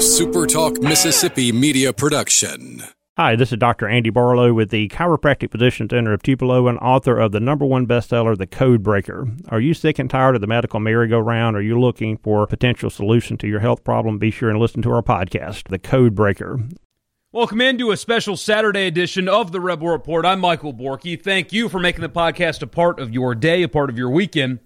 [0.00, 2.82] SuperTalk Mississippi media production.
[3.18, 3.86] Hi, this is Dr.
[3.86, 7.86] Andy Barlow with the Chiropractic Physician Center of Tupelo and author of the number one
[7.86, 9.28] bestseller, The Code Breaker.
[9.50, 11.54] Are you sick and tired of the medical merry-go-round?
[11.54, 14.18] Are you looking for a potential solution to your health problem?
[14.18, 16.60] Be sure and listen to our podcast, The Code Breaker.
[17.30, 20.24] Welcome into a special Saturday edition of the Rebel Report.
[20.24, 21.22] I'm Michael Borky.
[21.22, 24.08] Thank you for making the podcast a part of your day, a part of your
[24.08, 24.60] weekend.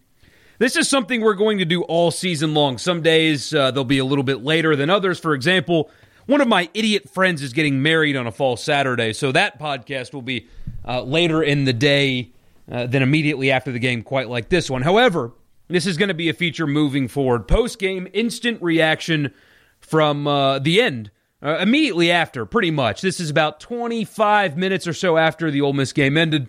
[0.59, 2.79] This is something we're going to do all season long.
[2.79, 5.19] Some days uh, they'll be a little bit later than others.
[5.19, 5.91] For example,
[6.27, 10.15] one of my idiot friends is getting married on a fall Saturday, so that podcast
[10.15, 10.47] will be
[10.87, 12.33] uh, later in the day
[12.71, 14.83] uh, than immediately after the game, quite like this one.
[14.83, 15.33] However,
[15.69, 17.49] this is going to be a feature moving forward.
[17.49, 19.35] Post game, instant reaction
[19.81, 21.11] from uh, the end.
[21.43, 23.03] Uh, immediately after, pretty much.
[23.03, 26.49] This is about 25 minutes or so after the Ole Miss game ended.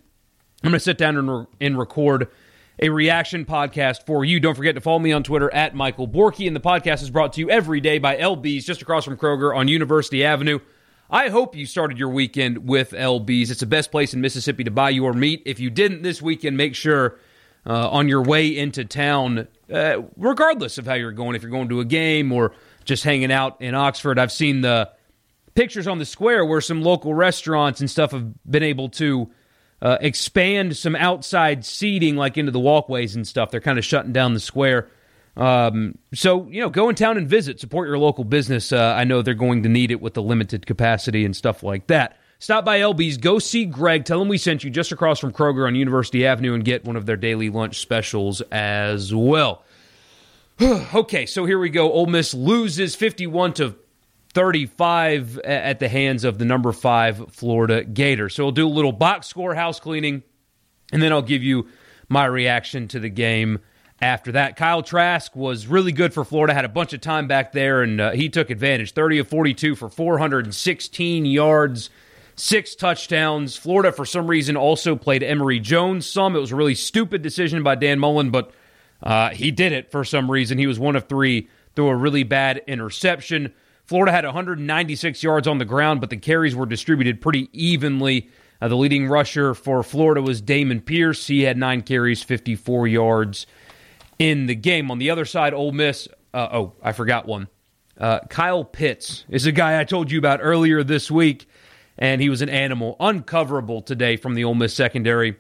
[0.64, 2.30] I'm going to sit down and, re- and record
[2.80, 4.40] a reaction podcast for you.
[4.40, 6.48] Don't forget to follow me on Twitter at Michael Borky.
[6.48, 9.56] And the podcast is brought to you every day by LB's just across from Kroger
[9.56, 10.60] on University Avenue.
[11.10, 13.52] I hope you started your weekend with LB's.
[13.52, 15.44] It's the best place in Mississippi to buy your meat.
[15.46, 17.20] If you didn't this weekend, make sure
[17.66, 21.70] uh, on your way into town, uh, regardless of how you're going, if you're going
[21.70, 22.54] to a game or
[22.86, 24.92] just hanging out in Oxford, I've seen the
[25.54, 29.30] pictures on the square where some local restaurants and stuff have been able to
[29.82, 33.52] uh, expand some outside seating, like into the walkways and stuff.
[33.52, 34.90] They're kind of shutting down the square.
[35.38, 38.72] Um, so you know, go in town and visit, support your local business.
[38.72, 41.88] Uh, I know they're going to need it with the limited capacity and stuff like
[41.88, 42.18] that.
[42.40, 45.66] Stop by LB's, go see Greg, tell him we sent you just across from Kroger
[45.68, 49.64] on University Avenue, and get one of their daily lunch specials as well.
[50.62, 51.92] okay, so here we go.
[51.92, 53.76] Ole Miss loses fifty-one to
[54.36, 58.36] 35 at the hands of the number five Florida Gators.
[58.36, 60.24] So we'll do a little box score house cleaning,
[60.92, 61.70] and then I'll give you
[62.10, 63.60] my reaction to the game
[64.02, 64.58] after that.
[64.58, 68.02] Kyle Trask was really good for Florida, had a bunch of time back there, and
[68.02, 68.92] uh, he took advantage.
[68.92, 71.90] 30 of 42 for 416 yards,
[72.36, 73.56] six touchdowns.
[73.56, 76.36] Florida, for some reason, also played Emory Jones some.
[76.36, 78.52] It was a really stupid decision by Dan Mullen, but
[79.02, 80.58] uh, he did it for some reason.
[80.58, 83.54] He was one of three threw a really bad interception.
[83.86, 88.30] Florida had 196 yards on the ground, but the carries were distributed pretty evenly.
[88.60, 91.28] Uh, the leading rusher for Florida was Dameon Pierce.
[91.28, 93.46] He had nine carries, 54 yards
[94.18, 94.90] in the game.
[94.90, 96.08] On the other side, Ole Miss.
[96.34, 97.48] Uh, oh, I forgot one.
[97.98, 101.48] Uh, Kyle Pitts is a guy I told you about earlier this week,
[101.98, 105.38] and he was an animal, uncoverable today from the Ole Miss secondary.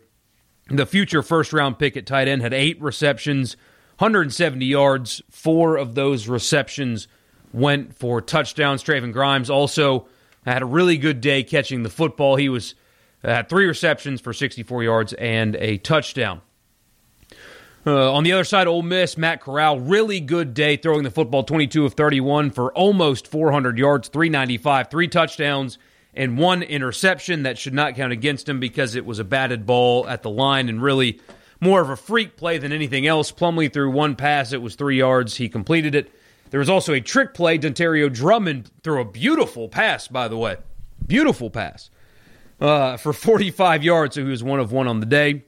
[0.69, 3.57] The future first round pick at tight end had eight receptions,
[3.97, 5.22] 170 yards.
[5.31, 7.07] Four of those receptions
[7.55, 8.83] went for touchdowns.
[8.83, 10.07] Trevon Grimes also
[10.45, 12.35] had a really good day catching the football.
[12.35, 12.75] He was
[13.23, 16.41] uh, had three receptions for 64 yards and a touchdown.
[17.88, 21.44] Uh, on the other side, Ole Miss, Matt Corral, really good day throwing the football,
[21.44, 25.77] 22 of 31 for almost 400 yards, 395, three touchdowns,
[26.13, 27.44] and one interception.
[27.44, 30.67] That should not count against him because it was a batted ball at the line
[30.67, 31.21] and really
[31.61, 33.31] more of a freak play than anything else.
[33.31, 35.35] Plumlee threw one pass, it was three yards.
[35.35, 36.11] He completed it.
[36.55, 37.59] There was also a trick play.
[37.59, 40.55] Dontario Drummond threw a beautiful pass, by the way.
[41.05, 41.89] Beautiful pass
[42.61, 44.16] uh, for 45 yards.
[44.16, 45.44] So he was one of one on the day.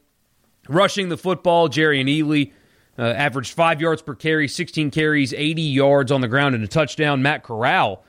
[0.68, 2.52] Rushing the football, Jerrion Ealy
[3.00, 6.68] uh, averaged five yards per carry, 16 carries, 80 yards on the ground, and a
[6.68, 7.22] touchdown.
[7.22, 8.04] Matt Corral,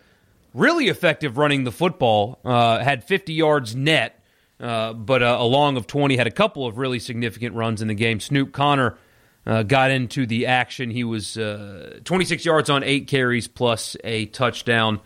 [0.53, 4.21] really effective running the football, uh, had 50 yards net,
[4.59, 7.87] uh, but uh, a long of 20, had a couple of really significant runs in
[7.87, 8.19] the game.
[8.19, 8.99] Snoop Conner
[9.49, 10.91] uh, got into the action.
[10.91, 15.01] He was uh, 26 yards on eight carries plus a touchdown.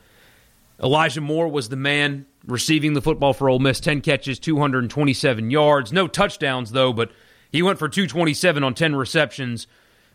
[0.83, 3.79] Elijah Moore was the man receiving the football for Ole Miss.
[3.79, 5.93] 10 catches, 227 yards.
[5.93, 7.13] No touchdowns, though, but
[7.53, 9.69] he went for 227 on 10 receptions.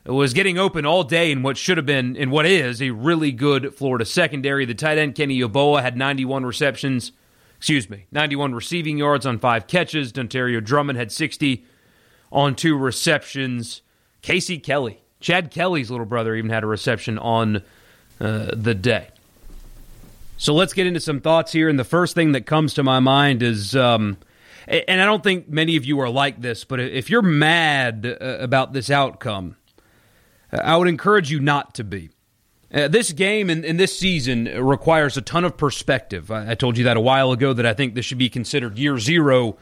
[0.03, 2.89] It was getting open all day in what should have been, in what is, a
[2.91, 4.65] really good Florida secondary.
[4.65, 7.13] The tight end, Kenny Yeboah, had 91 receptions.
[7.57, 10.11] Excuse me, 91 receiving yards on five catches.
[10.11, 11.65] Dontario Drummond had 60
[12.29, 13.81] on two receptions.
[14.21, 17.63] Casey Kelly, Chad Kelly's little brother, even had a reception on
[18.19, 19.09] uh, the day.
[20.37, 21.67] So let's get into some thoughts here.
[21.67, 24.17] And the first thing that comes to my mind is, um,
[24.67, 28.37] and I don't think many of you are like this, but if you're mad uh,
[28.39, 29.55] about this outcome,
[30.51, 32.11] I would encourage you not to be.
[32.73, 36.29] Uh, this game and, and, this season requires a ton of perspective.
[36.29, 38.77] I, I, told you that a while ago that I think this should be considered
[38.77, 39.57] year zero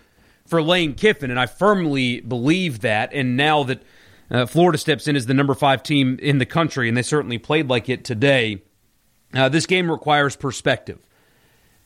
[0.47, 3.13] for Lane Kiffin, and I firmly believe that.
[3.13, 3.83] And now that
[4.31, 7.37] uh, Florida steps in as the number five team in the country, and they certainly
[7.37, 8.61] played like it today.
[9.33, 10.99] Uh, this game requires perspective.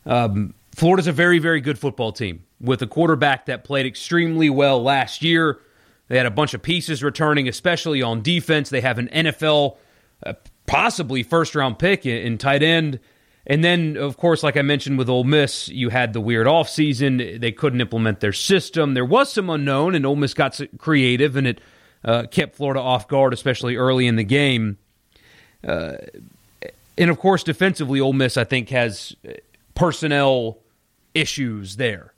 [0.06, 4.82] Um, Florida's a very, very good football team with a quarterback that played extremely well
[4.82, 5.60] last year.
[6.08, 8.70] They had a bunch of pieces returning, especially on defense.
[8.70, 9.78] They have an NFL
[10.26, 10.34] uh,
[10.66, 13.00] possibly first round pick in tight end.
[13.46, 17.40] And then, of course, like I mentioned with Ole Miss, you had the weird offseason.
[17.40, 18.94] They couldn't implement their system.
[18.94, 21.62] There was some unknown, and Ole Miss got creative, and it
[22.04, 24.78] uh, kept Florida off guard, especially early in the game.
[25.68, 25.94] Uh,
[26.98, 29.16] and of course, defensively, Ole Miss, I think, has
[29.76, 30.60] personnel
[31.14, 32.14] issues there.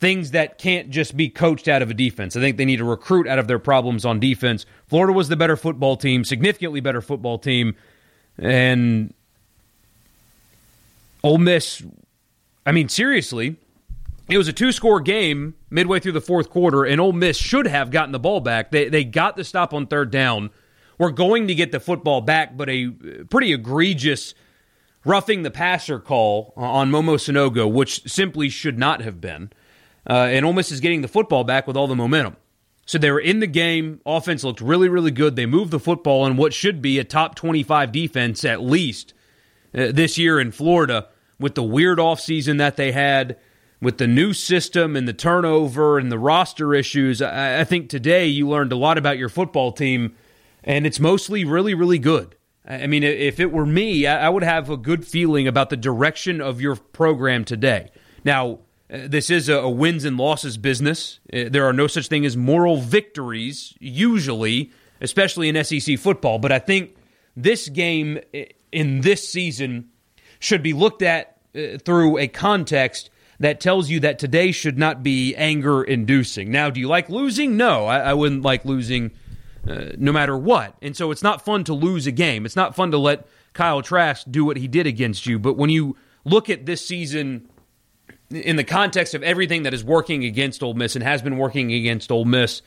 [0.00, 2.36] Things that can't just be coached out of a defense.
[2.36, 4.66] I think they need to recruit out of their problems on defense.
[4.86, 7.76] Florida was the better football team, significantly better football team.
[8.36, 9.14] And
[11.22, 11.82] Ole Miss,
[12.66, 13.56] I mean, seriously,
[14.28, 17.66] it was a two score game midway through the fourth quarter, and Ole Miss should
[17.66, 18.70] have gotten the ball back.
[18.70, 20.50] They, they got the stop on third down.
[20.98, 22.90] We're going to get the football back, but a
[23.28, 24.34] pretty egregious
[25.04, 29.50] roughing the passer call on Momo Sanogo, which simply should not have been.
[30.08, 32.36] Uh, and Ole Miss is getting the football back with all the momentum.
[32.86, 34.00] So they were in the game.
[34.04, 35.36] Offense looked really, really good.
[35.36, 39.14] They moved the football in what should be a top 25 defense at least
[39.74, 43.38] uh, this year in Florida with the weird offseason that they had,
[43.84, 47.22] with the new system and the turnover and the roster issues.
[47.22, 50.16] I, I think today you learned a lot about your football team,
[50.64, 52.34] and it's mostly really, really good.
[52.66, 56.40] I mean, if it were me, I would have a good feeling about the direction
[56.40, 57.90] of your program today.
[58.24, 58.60] Now,
[58.90, 61.20] uh, this is a wins and losses business.
[61.32, 64.72] Uh, there are no such thing as moral victories, usually,
[65.02, 66.38] especially in SEC football.
[66.38, 66.96] But I think
[67.36, 68.18] this game
[68.72, 69.90] in this season
[70.38, 73.10] should be looked at uh, through a context
[73.40, 76.50] that tells you that today should not be anger inducing.
[76.50, 77.56] Now, do you like losing?
[77.56, 79.10] No, I, I wouldn't like losing
[79.68, 80.76] uh, no matter what.
[80.82, 82.44] And so it's not fun to lose a game.
[82.44, 85.38] It's not fun to let Kyle Trask do what he did against you.
[85.38, 87.48] But when you look at this season
[88.30, 91.72] in the context of everything that is working against Ole Miss and has been working
[91.72, 92.62] against Ole Miss,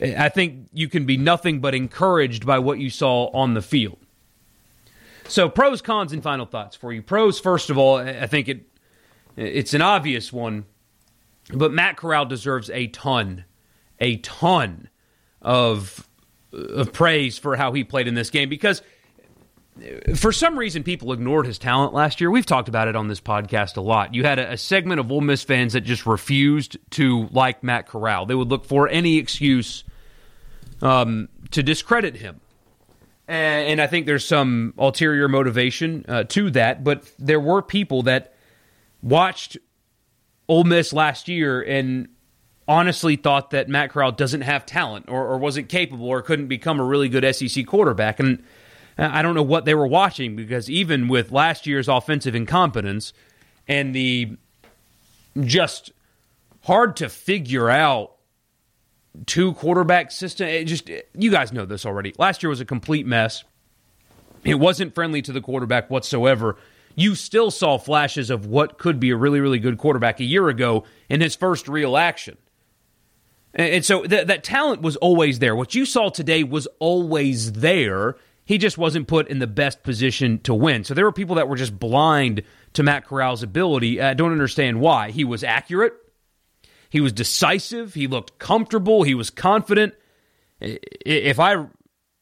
[0.00, 3.98] I think you can be nothing but encouraged by what you saw on the field.
[5.28, 7.02] So pros, cons, and final thoughts for you.
[7.02, 8.67] Pros, first of all, I think it
[9.36, 10.64] it's an obvious one,
[11.52, 13.44] but Matt Corral deserves a ton,
[13.98, 14.88] a ton
[15.40, 16.08] of
[16.52, 18.80] of praise for how he played in this game because
[20.16, 22.30] for some reason people ignored his talent last year.
[22.30, 24.14] We've talked about it on this podcast a lot.
[24.14, 27.86] You had a, a, segment of Ole Miss fans that just refused to like Matt
[27.86, 28.26] Corral.
[28.26, 29.84] They would look for any excuse
[30.82, 32.40] um, to discredit him.
[33.26, 36.82] And, and, I think there's some ulterior motivation uh, to that.
[36.82, 38.34] But there were people that
[39.02, 39.58] watched
[40.48, 42.08] Ole Miss last year and
[42.66, 46.78] honestly thought that Matt Corral doesn't have talent or, or wasn't capable or couldn't become
[46.78, 48.20] a really good SEC quarterback.
[48.20, 48.42] And
[48.98, 53.12] I don't know what they were watching because even with last year's offensive incompetence
[53.66, 54.36] and the
[55.40, 55.92] just
[56.64, 58.16] hard to figure out
[59.26, 62.12] two quarterback system, it just you guys know this already.
[62.18, 63.44] Last year was a complete mess.
[64.44, 66.56] It wasn't friendly to the quarterback whatsoever.
[66.94, 70.48] You still saw flashes of what could be a really, really good quarterback a year
[70.48, 72.36] ago in his first real action.
[73.54, 75.56] And so th- that talent was always there.
[75.56, 78.16] What you saw today was always there.
[78.44, 80.84] He just wasn't put in the best position to win.
[80.84, 82.42] So there were people that were just blind
[82.74, 84.00] to Matt Corral's ability.
[84.00, 85.10] I don't understand why.
[85.10, 85.94] He was accurate.
[86.90, 87.94] He was decisive.
[87.94, 89.02] He looked comfortable.
[89.02, 89.94] He was confident.
[90.60, 91.66] If I,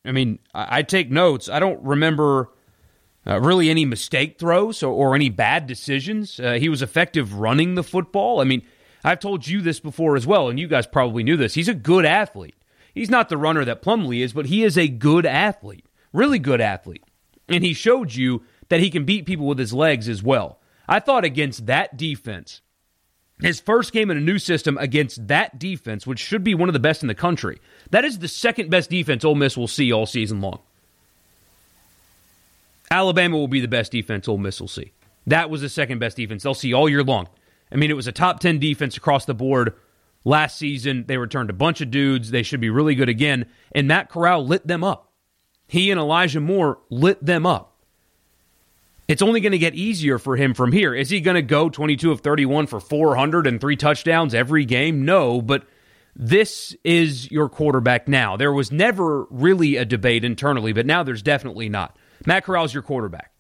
[0.05, 1.49] I mean, I take notes.
[1.49, 2.51] I don't remember
[3.27, 6.39] uh, really any mistake throws or, or any bad decisions.
[6.39, 8.41] Uh, he was effective running the football.
[8.41, 8.63] I mean,
[9.05, 11.55] I've told you this before as well, and you guys probably knew this.
[11.55, 12.55] He's a good athlete.
[12.95, 16.61] He's not the runner that Plumlee is, but he is a good athlete, really good
[16.61, 17.05] athlete.
[17.49, 20.61] And he showed you that he can beat people with his legs as well.
[20.89, 22.63] I thought against that defense,
[23.41, 26.73] his first game in a new system against that defense, which should be one of
[26.73, 27.61] the best in the country,
[27.91, 30.61] that is the second best defense Ole Miss will see all season long.
[32.91, 34.93] Alabama will be the best defense Ole Miss will see.
[35.27, 37.29] That was the second best defense they'll see all year long.
[37.71, 39.75] I mean, it was a top 10 defense across the board
[40.25, 41.05] last season.
[41.07, 42.31] They returned a bunch of dudes.
[42.31, 43.47] They should be really good again.
[43.73, 45.13] And Matt Corral lit them up.
[45.67, 47.73] He and Elijah Moore lit them up.
[49.09, 50.93] It's only going to get easier for him from here.
[50.93, 55.05] Is he going to go 22 of 31 for 400 and three touchdowns every game?
[55.05, 55.65] No, but
[56.17, 58.37] this is your quarterback now.
[58.37, 61.97] There was never really a debate internally, but now there's definitely not.
[62.27, 63.33] Matt Corral's your quarterback.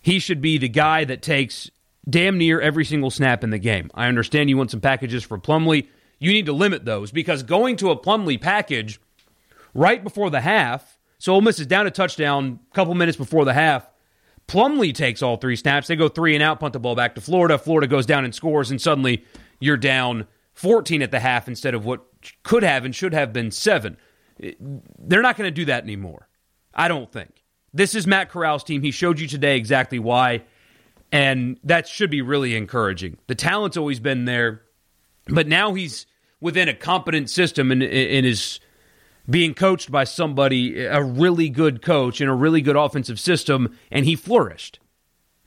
[0.00, 1.70] He should be the guy that takes
[2.08, 3.90] damn near every single snap in the game.
[3.94, 5.88] I understand you want some packages for Plumlee.
[6.18, 9.00] You need to limit those because going to a Plumlee package
[9.74, 13.44] right before the half, so Ole Miss is down a touchdown a couple minutes before
[13.44, 13.88] the half.
[14.48, 15.86] Plumlee takes all three snaps.
[15.86, 17.58] They go three and out, punt the ball back to Florida.
[17.58, 19.24] Florida goes down and scores, and suddenly
[19.60, 22.04] you're down 14 at the half instead of what
[22.42, 23.96] could have and should have been seven.
[24.38, 26.28] They're not going to do that anymore.
[26.74, 27.41] I don't think.
[27.74, 28.82] This is Matt Corral's team.
[28.82, 30.42] He showed you today exactly why,
[31.10, 33.16] and that should be really encouraging.
[33.28, 34.62] The talent's always been there,
[35.28, 36.06] but now he's
[36.40, 38.60] within a competent system and, and is
[39.30, 44.04] being coached by somebody, a really good coach in a really good offensive system, and
[44.04, 44.78] he flourished.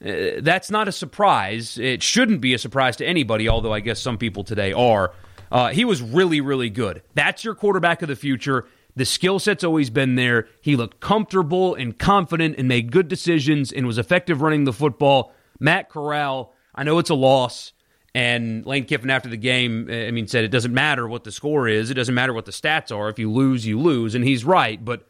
[0.03, 1.77] Uh, that's not a surprise.
[1.77, 5.13] It shouldn't be a surprise to anybody, although I guess some people today are.
[5.51, 7.03] Uh, he was really, really good.
[7.13, 8.65] That's your quarterback of the future.
[8.95, 10.47] The skill set's always been there.
[10.61, 15.33] He looked comfortable and confident and made good decisions and was effective running the football.
[15.59, 17.73] Matt Corral, I know it's a loss.
[18.13, 21.67] And Lane Kiffin, after the game, I mean, said it doesn't matter what the score
[21.67, 21.91] is.
[21.91, 23.09] It doesn't matter what the stats are.
[23.09, 24.15] If you lose, you lose.
[24.15, 24.83] And he's right.
[24.83, 25.05] But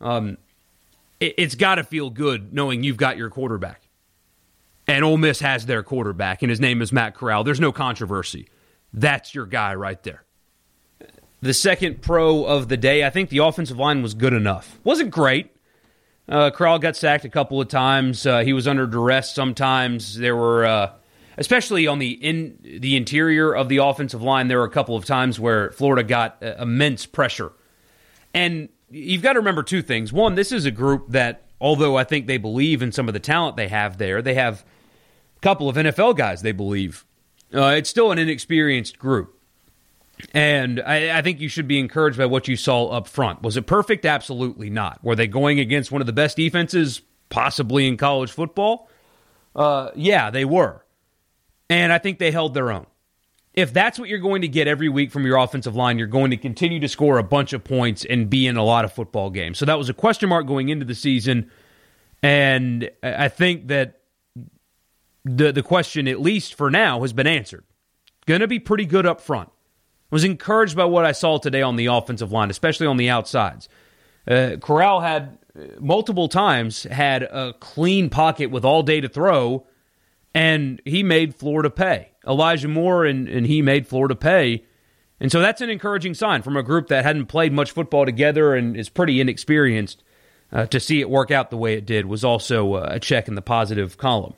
[0.00, 0.38] um,
[1.18, 3.88] it, it's got to feel good knowing you've got your quarterback.
[4.86, 7.44] And Ole Miss has their quarterback, and his name is Matt Corral.
[7.44, 8.48] There's no controversy.
[8.92, 10.22] That's your guy right there.
[11.40, 14.78] The second pro of the day, I think the offensive line was good enough.
[14.82, 15.54] Wasn't great.
[16.28, 18.26] Uh, Corral got sacked a couple of times.
[18.26, 20.18] Uh, he was under duress sometimes.
[20.18, 20.92] There were, uh,
[21.38, 25.04] especially on the in the interior of the offensive line, there were a couple of
[25.04, 27.52] times where Florida got uh, immense pressure.
[28.34, 30.12] And you've got to remember two things.
[30.12, 33.20] One, this is a group that, although I think they believe in some of the
[33.20, 34.64] talent they have there, they have
[35.36, 37.06] a couple of NFL guys they believe.
[37.54, 39.37] Uh, it's still an inexperienced group.
[40.32, 43.42] And I, I, think you should be encouraged by what you saw up front.
[43.42, 44.04] Was it perfect?
[44.04, 45.02] Absolutely not.
[45.02, 48.88] Were they going against one of the best defenses possibly in college football?
[49.54, 50.84] Uh, yeah, they were.
[51.70, 52.86] And I think they held their own.
[53.54, 56.30] If that's what you're going to get every week from your offensive line, you're going
[56.30, 59.30] to continue to score a bunch of points and be in a lot of football
[59.30, 59.58] games.
[59.58, 61.50] So that was a question mark going into the season.
[62.22, 64.00] And I think that
[65.24, 67.64] the, the question, at least for now, has been answered.
[68.26, 69.50] Going to be pretty good up front
[70.10, 73.68] was encouraged by what I saw today on the offensive line, especially on the outsides.
[74.26, 79.66] Uh, Corral had uh, multiple times had a clean pocket with all day to throw,
[80.34, 82.10] and he made Florida pay.
[82.26, 84.64] Elijah Moore and, and he made Florida pay.
[85.20, 88.54] And so that's an encouraging sign from a group that hadn't played much football together
[88.54, 90.02] and is pretty inexperienced.
[90.50, 93.28] Uh, to see it work out the way it did was also uh, a check
[93.28, 94.32] in the positive column.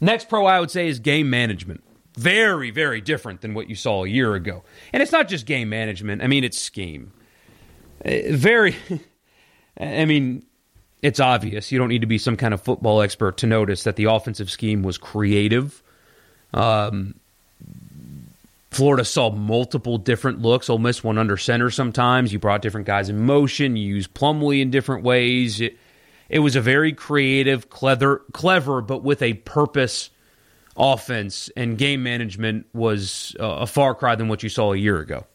[0.00, 1.84] Next pro I would say is game management
[2.18, 4.64] very, very different than what you saw a year ago.
[4.92, 7.12] And it's not just game management, I mean, it's scheme.
[8.04, 8.76] Uh, very,
[9.80, 10.44] I mean,
[11.00, 11.70] it's obvious.
[11.70, 14.50] You don't need to be some kind of football expert to notice that the offensive
[14.50, 15.82] scheme was creative.
[16.52, 17.14] Um,
[18.70, 20.68] Florida saw multiple different looks.
[20.68, 22.32] Ole Miss went under center sometimes.
[22.32, 23.76] You brought different guys in motion.
[23.76, 25.60] You used Plumlee in different ways.
[25.60, 25.78] It,
[26.28, 30.10] it was a very creative, clever, clever, but with a purpose
[30.78, 35.26] offense and game management was a far cry than what you saw a year ago.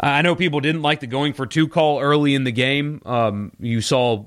[0.00, 3.00] I know people didn't like the going for two call early in the game.
[3.04, 4.24] Um, you saw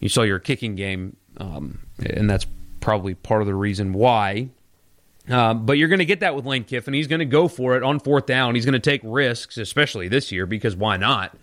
[0.00, 2.46] you saw your kicking game, um, and that's
[2.80, 4.50] probably part of the reason why.
[5.28, 6.94] Um, but you're going to get that with Lane Kiffin.
[6.94, 8.54] He's going to go for it on fourth down.
[8.54, 11.36] He's going to take risks, especially this year, because why not?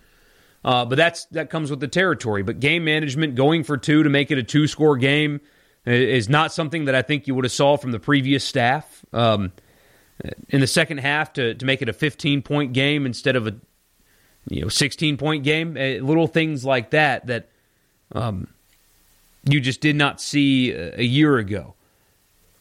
[0.64, 2.42] Uh, but that's that comes with the territory.
[2.42, 5.40] But game management, going for two to make it a two score game,
[5.86, 9.04] is not something that I think you would have saw from the previous staff.
[9.12, 9.52] Um,
[10.48, 13.54] in the second half to, to make it a 15 point game instead of a
[14.48, 17.48] you know 16 point game, uh, little things like that that
[18.12, 18.48] um,
[19.44, 21.74] you just did not see a, a year ago.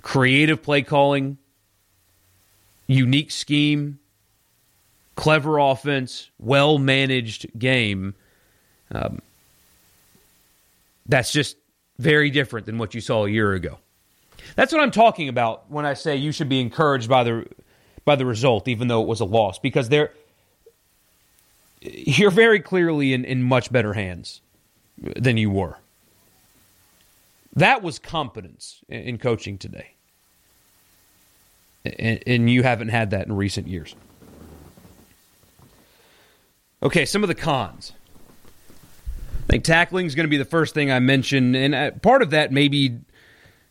[0.01, 1.37] Creative play calling,
[2.87, 3.99] unique scheme,
[5.15, 8.13] clever offense, well managed game.
[8.91, 9.19] Um,
[11.07, 11.57] that's just
[11.97, 13.77] very different than what you saw a year ago.
[14.55, 17.47] That's what I'm talking about when I say you should be encouraged by the
[18.03, 20.11] by the result, even though it was a loss, because they're
[21.81, 24.41] you're very clearly in, in much better hands
[24.97, 25.77] than you were.
[27.55, 29.91] That was competence in coaching today.
[31.85, 33.95] And, and you haven't had that in recent years.
[36.81, 37.93] Okay, some of the cons.
[39.45, 42.23] I think tackling is going to be the first thing I mention, and uh, part
[42.23, 42.99] of that maybe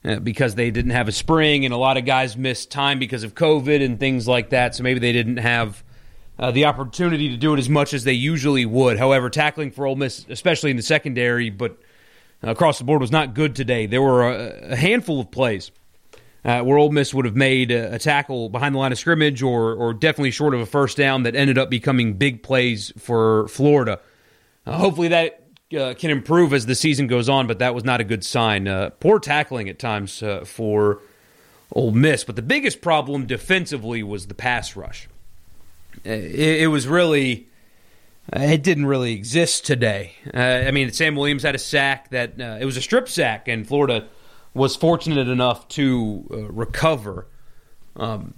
[0.04, 3.24] uh, because they didn't have a spring, and a lot of guys missed time because
[3.24, 4.76] of COVID and things like that.
[4.76, 5.82] So maybe they didn't have
[6.38, 8.98] uh, the opportunity to do it as much as they usually would.
[8.98, 11.76] However, tackling for Ole Miss, especially in the secondary, but
[12.42, 13.86] across the board, was not good today.
[13.86, 15.70] There were a, a handful of plays.
[16.44, 19.42] Uh, where Ole Miss would have made a, a, tackle behind the line of scrimmage
[19.42, 23.48] or, or definitely short of a first down that ended up becoming big plays for
[23.48, 23.98] Florida.
[24.66, 25.43] Uh, hopefully that
[25.76, 28.68] uh, can improve as the season goes on, but that was not a good sign.
[28.68, 31.00] Uh, poor tackling at times uh, for
[31.72, 35.08] Ole Miss, but the biggest problem defensively was the pass rush.
[36.06, 37.48] Uh, it, it was really
[38.32, 40.14] it didn't really exist today.
[40.32, 43.48] Uh, I mean, Sam Williams had a sack that uh, it was a strip sack,
[43.48, 44.08] and Florida
[44.54, 47.26] was fortunate enough to uh, recover.
[47.96, 48.34] Um,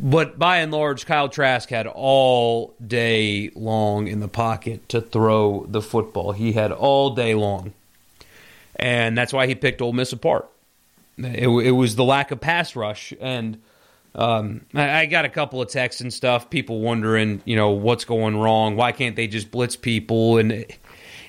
[0.00, 5.66] but by and large, Kyle Trask had all day long in the pocket to throw
[5.68, 6.30] the football.
[6.30, 7.74] He had all day long,
[8.76, 10.48] and that's why he picked Ole Miss apart.
[11.18, 13.60] It, it was the lack of pass rush, and
[14.14, 16.48] um, I, I, got a couple of texts and stuff.
[16.48, 18.76] People wondering, you know, what's going wrong?
[18.76, 20.38] Why can't they just blitz people?
[20.38, 20.78] And it,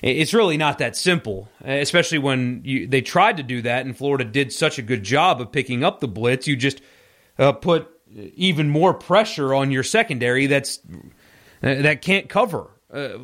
[0.00, 4.24] it's really not that simple, especially when you, they tried to do that, and Florida
[4.24, 6.46] did such a good job of picking up the blitz.
[6.46, 6.80] You just
[7.36, 10.80] uh, put even more pressure on your secondary that's
[11.60, 13.18] that can't cover, uh,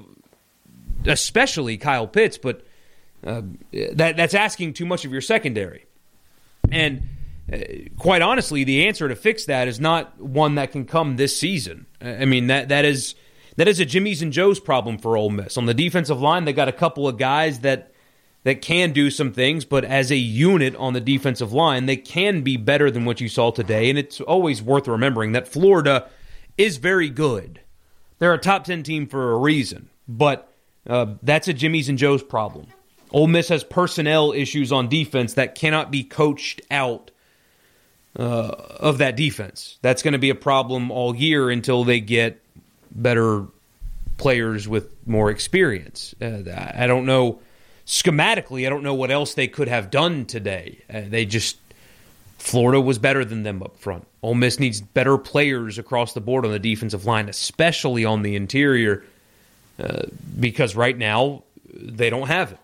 [1.06, 2.38] especially Kyle Pitts.
[2.38, 2.66] But
[3.24, 3.42] uh,
[3.94, 5.86] that that's asking too much of your secondary,
[6.70, 7.02] and
[7.52, 7.58] uh,
[7.98, 11.86] quite honestly, the answer to fix that is not one that can come this season.
[12.00, 13.14] I mean that that is
[13.56, 15.56] that is a Jimmy's and Joe's problem for Ole Miss.
[15.56, 17.92] On the defensive line, they got a couple of guys that
[18.46, 22.42] that can do some things, but as a unit on the defensive line, they can
[22.42, 23.90] be better than what you saw today.
[23.90, 26.08] And it's always worth remembering that Florida
[26.56, 27.58] is very good.
[28.20, 30.48] They're a top ten team for a reason, but
[30.88, 32.68] uh, that's a Jimmy's and Joe's problem.
[33.10, 37.10] Ole Miss has personnel issues on defense that cannot be coached out
[38.16, 38.22] uh,
[38.78, 39.76] of that defense.
[39.82, 42.40] That's going to be a problem all year until they get
[42.92, 43.46] better
[44.18, 46.14] players with more experience.
[46.22, 46.42] Uh,
[46.76, 47.40] I don't know
[47.86, 48.66] schematically.
[48.66, 50.82] I don't know what else they could have done today.
[50.92, 51.58] Uh, they just
[52.38, 54.06] Florida was better than them up front.
[54.22, 58.36] Ole Miss needs better players across the board on the defensive line, especially on the
[58.36, 59.04] interior,
[59.78, 60.02] uh,
[60.38, 62.58] because right now they don't have it.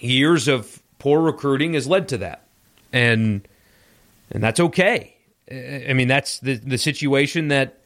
[0.00, 2.46] Years of poor recruiting has led to that,
[2.92, 3.46] and
[4.30, 5.14] and that's okay.
[5.50, 7.78] I mean, that's the the situation that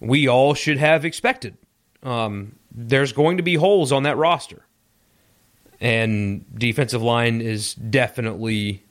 [0.00, 1.56] we all should have expected.
[2.02, 4.65] Um, there's going to be holes on that roster,
[5.80, 8.82] and defensive line is definitely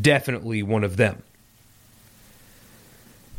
[0.00, 1.22] definitely one of them.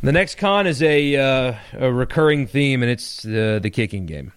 [0.02, 4.32] The next con is a uh, a recurring theme, and it's the kicking game,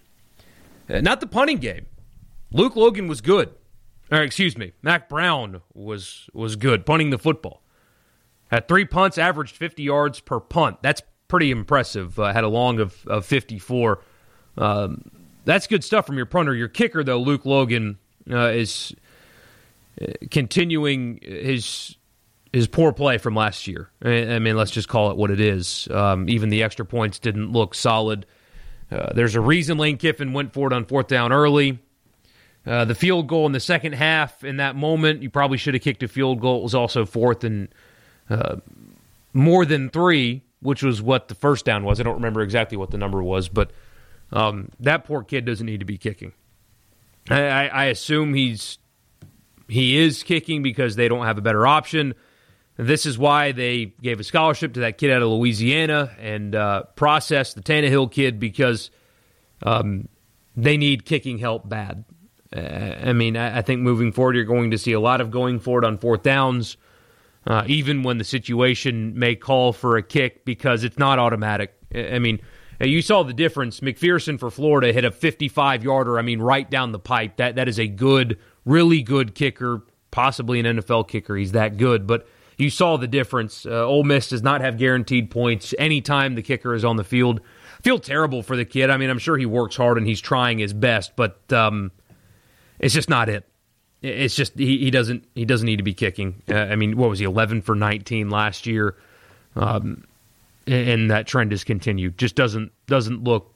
[0.90, 1.86] uh, not the punting game.
[2.52, 3.54] Luke Logan was good.
[4.12, 7.62] Or excuse me, Mac Brown was was good punting the football.
[8.50, 10.78] Had three punts, averaged 50 yards per punt.
[10.84, 12.20] That's pretty impressive.
[12.20, 14.00] Uh, had a long of, of 54.
[14.56, 15.10] Um,
[15.46, 16.56] that's good stuff from your punter.
[16.56, 17.98] Your kicker, though, Luke Logan,
[18.30, 18.96] uh, is
[20.02, 21.96] uh, continuing his
[22.52, 23.90] his poor play from last year.
[24.04, 25.88] I mean, let's just call it what it is.
[25.90, 28.28] Um, even the extra points didn't look solid.
[28.92, 31.80] Uh, there's a reason Lane Kiffin went for it on fourth down early.
[32.66, 35.84] Uh, the field goal in the second half, in that moment, you probably should have
[35.84, 36.60] kicked a field goal.
[36.60, 37.68] It was also fourth and
[38.30, 38.58] uh,
[39.34, 42.00] more than three, which was what the first down was.
[42.00, 43.72] I don't remember exactly what the number was, but
[44.34, 46.34] um, that poor kid doesn't need to be kicking.
[47.30, 48.78] I, I, I assume he's
[49.70, 52.16] he is kicking because they don't have a better option.
[52.76, 56.84] This is why they gave a scholarship to that kid out of Louisiana and uh,
[56.96, 58.92] processed the Tannehill kid because
[59.62, 60.10] um,
[60.58, 62.04] they need kicking help bad.
[62.54, 65.32] Uh, I mean, I, I, think moving forward, you're going to see a lot of
[65.32, 66.78] going forward on fourth downs
[67.46, 71.74] uh, even when the situation may call for a kick because it's not automatic.
[71.94, 72.40] I mean,
[72.86, 73.80] you saw the difference.
[73.80, 76.18] McPherson for Florida hit a 55 yarder.
[76.18, 77.38] I mean, right down the pipe.
[77.38, 81.36] That that is a good, really good kicker, possibly an NFL kicker.
[81.36, 82.28] He's that good, but.
[82.56, 83.66] You saw the difference.
[83.66, 87.42] Uh, Ole Miss does not have guaranteed points anytime the kicker is on the field.
[87.80, 88.92] I feel terrible for the kid.
[88.92, 91.92] I mean, I'm sure he works hard and he's trying his best, but um,
[92.80, 93.46] it's just not it.
[94.02, 96.44] It's just he, he doesn't he doesn't need to be kicking.
[96.50, 98.98] Uh, I mean, what was he eleven for nineteen last year,
[99.56, 100.04] um,
[100.68, 102.18] and that trend has continued.
[102.18, 103.54] Just doesn't doesn't look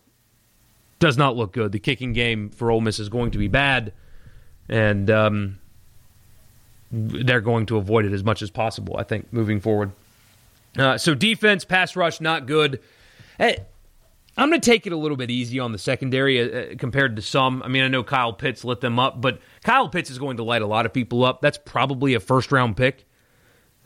[1.00, 1.72] does not look good.
[1.72, 3.94] The kicking game for Ole Miss is going to be bad,
[4.68, 5.60] and um,
[6.92, 8.98] they're going to avoid it as much as possible.
[8.98, 9.92] I think moving forward.
[10.78, 12.80] Uh, so defense, pass rush, not good.
[13.38, 13.66] Hey,
[14.38, 17.16] I'm going to take it a little bit easy on the secondary uh, uh, compared
[17.16, 17.64] to some.
[17.64, 20.44] I mean, I know Kyle Pitts lit them up, but Kyle Pitts is going to
[20.44, 21.42] light a lot of people up.
[21.42, 23.07] That's probably a first round pick.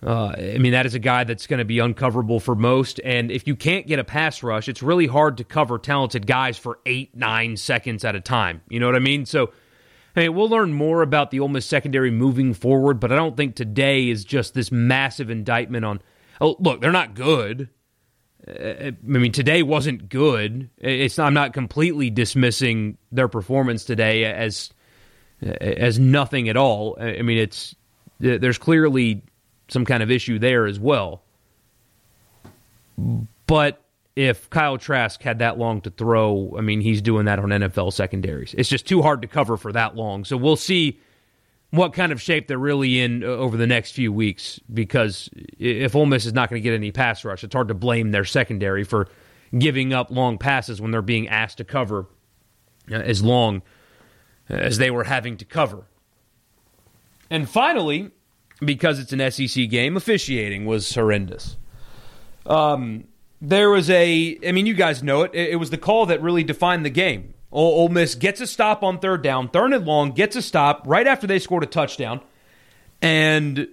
[0.05, 2.99] Uh, I mean, that is a guy that's going to be uncoverable for most.
[3.03, 6.57] And if you can't get a pass rush, it's really hard to cover talented guys
[6.57, 8.61] for eight, nine seconds at a time.
[8.67, 9.27] You know what I mean?
[9.27, 9.51] So,
[10.15, 13.55] hey, we'll learn more about the Ole Miss secondary moving forward, but I don't think
[13.55, 16.01] today is just this massive indictment on.
[16.39, 17.69] Oh, look, they're not good.
[18.47, 20.71] I mean, today wasn't good.
[20.79, 24.71] It's I'm not completely dismissing their performance today as
[25.41, 26.97] as nothing at all.
[26.99, 27.75] I mean, it's
[28.19, 29.23] there's clearly
[29.71, 31.23] some kind of issue there as well.
[33.47, 33.81] But
[34.15, 37.93] if Kyle Trask had that long to throw, I mean, he's doing that on NFL
[37.93, 38.53] secondaries.
[38.57, 40.25] It's just too hard to cover for that long.
[40.25, 40.99] So we'll see
[41.71, 45.95] what kind of shape they're really in uh, over the next few weeks because if
[45.95, 48.25] Ole Miss is not going to get any pass rush, it's hard to blame their
[48.25, 49.07] secondary for
[49.57, 52.07] giving up long passes when they're being asked to cover
[52.91, 53.61] uh, as long
[54.49, 55.85] as they were having to cover.
[57.29, 58.11] And finally,
[58.63, 61.57] because it's an SEC game, officiating was horrendous.
[62.45, 63.05] Um,
[63.41, 65.33] there was a, I mean, you guys know it.
[65.33, 67.33] It was the call that really defined the game.
[67.51, 71.05] Ole Miss gets a stop on third down, third and long, gets a stop right
[71.05, 72.21] after they scored a touchdown,
[73.01, 73.67] and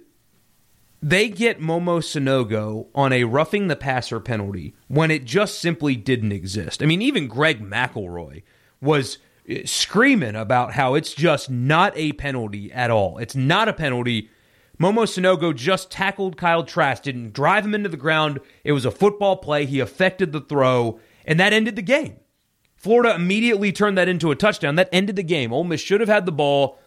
[1.01, 6.33] they get Momo Sanogo on a roughing the passer penalty when it just simply didn't
[6.33, 6.83] exist.
[6.83, 8.43] I mean, even Greg McElroy
[8.81, 13.17] was eh, screaming about how it's just not a penalty at all.
[13.17, 14.29] It's not a penalty.
[14.79, 18.39] Momo Sanogo just tackled Kyle Trask, didn't drive him into the ground.
[18.63, 19.65] It was a football play.
[19.65, 22.15] He affected the throw, and that ended the game.
[22.77, 24.75] Florida immediately turned that into a touchdown.
[24.75, 25.51] That ended the game.
[25.51, 26.79] Ole Miss should have had the ball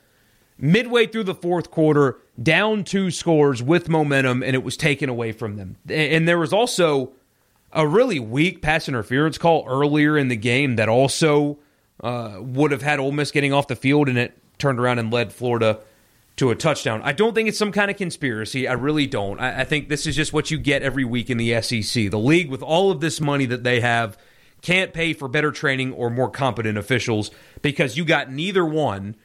[0.57, 5.33] midway through the fourth quarter, down two scores with momentum, and it was taken away
[5.33, 5.77] from them.
[5.89, 7.13] And there was also
[7.73, 11.59] a really weak pass interference call earlier in the game that also
[12.03, 15.13] uh, would have had Ole Miss getting off the field, and it turned around and
[15.13, 15.81] led Florida
[16.37, 17.01] to a touchdown.
[17.05, 18.67] I don't think it's some kind of conspiracy.
[18.67, 19.39] I really don't.
[19.39, 22.11] I, I think this is just what you get every week in the SEC.
[22.11, 24.17] The league, with all of this money that they have–
[24.63, 29.17] can't pay for better training or more competent officials because you got neither one.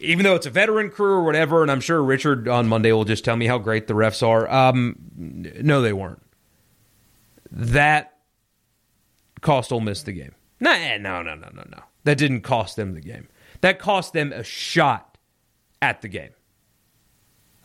[0.00, 3.04] Even though it's a veteran crew or whatever, and I'm sure Richard on Monday will
[3.04, 4.50] just tell me how great the refs are.
[4.50, 6.22] Um, no, they weren't.
[7.50, 8.14] That
[9.42, 10.34] cost Ole Miss the game.
[10.58, 11.82] Nah, no, no, no, no, no.
[12.04, 13.28] That didn't cost them the game.
[13.60, 15.18] That cost them a shot
[15.82, 16.30] at the game.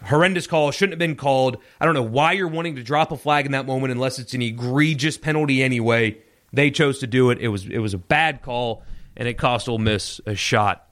[0.04, 1.58] Horrendous call, shouldn't have been called.
[1.80, 4.34] I don't know why you're wanting to drop a flag in that moment unless it's
[4.34, 6.18] an egregious penalty anyway.
[6.54, 7.40] They chose to do it.
[7.40, 8.84] It was it was a bad call,
[9.18, 10.88] and it cost Ole Miss a shot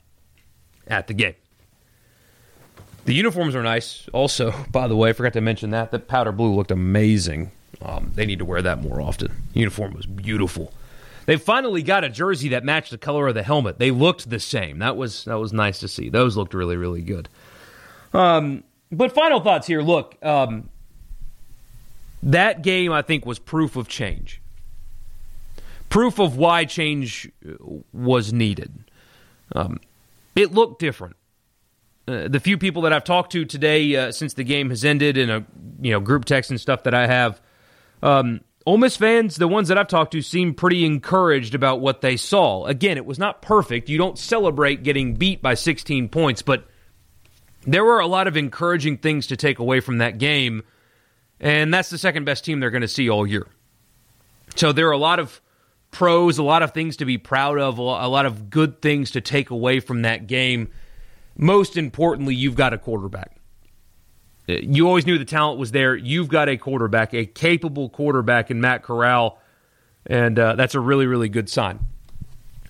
[0.87, 1.35] at the game.
[3.05, 4.07] The uniforms are nice.
[4.13, 7.51] Also, by the way, I forgot to mention that the powder blue looked amazing.
[7.81, 9.31] Um, they need to wear that more often.
[9.53, 10.73] Uniform was beautiful.
[11.25, 13.77] They finally got a jersey that matched the color of the helmet.
[13.77, 14.79] They looked the same.
[14.79, 16.09] That was that was nice to see.
[16.09, 17.29] Those looked really really good.
[18.13, 18.63] Um,
[18.95, 19.81] but final thoughts here.
[19.81, 20.69] Look, um,
[22.21, 24.41] that game I think was proof of change
[25.93, 27.31] proof of why change
[27.93, 28.73] was needed.
[29.55, 29.79] Um,
[30.35, 31.15] it looked different.
[32.07, 35.19] Uh, the few people that I've talked to today uh, since the game has ended
[35.19, 35.45] in a
[35.79, 37.39] you know group text and stuff that I have,
[38.01, 42.01] um, Ole Miss fans, the ones that I've talked to, seem pretty encouraged about what
[42.01, 42.65] they saw.
[42.65, 43.87] Again, it was not perfect.
[43.87, 46.65] You don't celebrate getting beat by 16 points, but
[47.65, 50.63] there were a lot of encouraging things to take away from that game,
[51.39, 53.47] and that's the second best team they're going to see all year.
[54.55, 55.41] So there are a lot of
[55.91, 59.21] pros, a lot of things to be proud of, a lot of good things to
[59.21, 60.69] take away from that game.
[61.37, 63.37] Most importantly, you've got a quarterback.
[64.47, 65.95] Uh, you always knew the talent was there.
[65.95, 69.39] You've got a quarterback, a capable quarterback in Matt Corral,
[70.05, 71.79] and uh, that's a really, really good sign.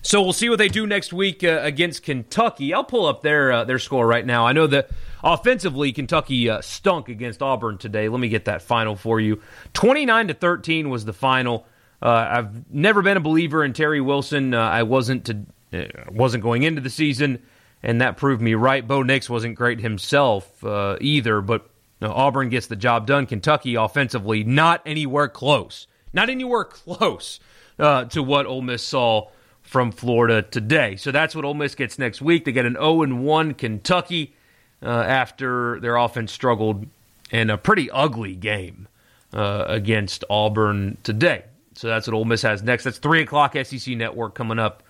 [0.06, 2.74] So we'll see what they do next week uh, against Kentucky.
[2.74, 4.46] I'll pull up their uh, their score right now.
[4.46, 4.90] I know that
[5.24, 8.10] offensively, Kentucky uh, stunk against Auburn today.
[8.10, 9.40] Let me get that final for you.
[9.72, 11.66] Twenty nine to thirteen was the final.
[12.02, 14.52] Uh, I've never been a believer in Terry Wilson.
[14.52, 15.38] Uh, I wasn't to,
[15.72, 17.42] uh, wasn't going into the season,
[17.82, 18.86] and that proved me right.
[18.86, 21.70] Bo Nix wasn't great himself either, but
[22.02, 23.24] Auburn gets the job done.
[23.24, 27.40] Kentucky offensively, not anywhere close, not anywhere close
[27.78, 29.30] to what Ole Miss saw
[29.74, 30.94] from Florida today.
[30.94, 32.44] So that's what Ole Miss gets next week.
[32.44, 34.36] They get an 0 1 Kentucky
[34.80, 36.86] uh, after their offense struggled
[37.32, 38.86] in a pretty ugly game
[39.32, 41.46] against Auburn today.
[41.74, 42.84] So that's what Ole Miss has next.
[42.84, 44.84] That's 3 o'clock SEC Network coming up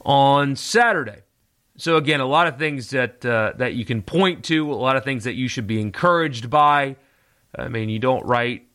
[0.00, 1.22] on Saturday.
[1.76, 4.96] So again, a lot of things that uh, that you can point to, a lot
[4.96, 6.96] of things that you should be encouraged by.
[7.56, 8.66] I mean, you don't write,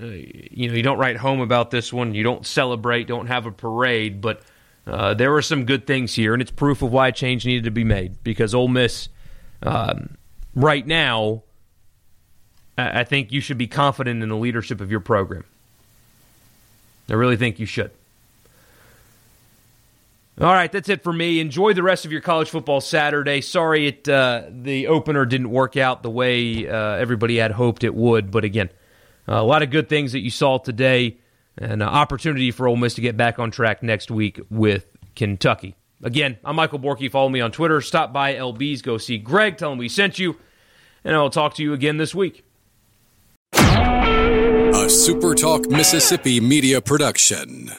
[0.00, 2.14] uh, you know, you don't write home about this one.
[2.14, 4.42] You don't celebrate, don't have a parade, but
[4.86, 7.70] uh, there were some good things here, and it's proof of why change needed to
[7.70, 8.22] be made.
[8.24, 9.08] Because Ole Miss,
[9.62, 10.16] um,
[10.54, 11.42] right now,
[12.76, 15.44] I think you should be confident in the leadership of your program.
[17.08, 17.90] I really think you should.
[20.40, 21.38] All right, that's it for me.
[21.38, 23.42] Enjoy the rest of your college football Saturday.
[23.42, 27.94] Sorry, it uh, the opener didn't work out the way uh, everybody had hoped it
[27.94, 28.70] would, but again,
[29.28, 31.18] uh, a lot of good things that you saw today,
[31.60, 35.76] an opportunity for Ole Miss to get back on track next week with Kentucky.
[36.02, 37.10] Again, I'm Michael Borky.
[37.10, 37.80] Follow me on Twitter.
[37.80, 38.82] Stop by LB's.
[38.82, 39.58] Go see Greg.
[39.58, 40.36] Tell him we sent you,
[41.04, 42.44] and I'll talk to you again this week
[43.52, 47.70] A SuperTalk Mississippi media production.